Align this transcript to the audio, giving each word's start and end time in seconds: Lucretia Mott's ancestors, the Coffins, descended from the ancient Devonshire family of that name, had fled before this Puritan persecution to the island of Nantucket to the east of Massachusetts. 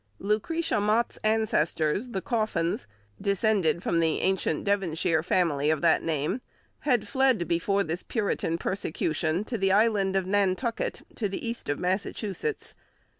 Lucretia 0.17 0.79
Mott's 0.81 1.19
ancestors, 1.23 2.09
the 2.09 2.23
Coffins, 2.23 2.87
descended 3.21 3.83
from 3.83 3.99
the 3.99 4.19
ancient 4.21 4.63
Devonshire 4.63 5.21
family 5.21 5.69
of 5.69 5.81
that 5.81 6.01
name, 6.01 6.41
had 6.79 7.07
fled 7.07 7.47
before 7.47 7.83
this 7.83 8.01
Puritan 8.01 8.57
persecution 8.57 9.43
to 9.43 9.59
the 9.59 9.71
island 9.71 10.15
of 10.15 10.25
Nantucket 10.25 11.03
to 11.13 11.29
the 11.29 11.47
east 11.47 11.69
of 11.69 11.77
Massachusetts. 11.77 12.73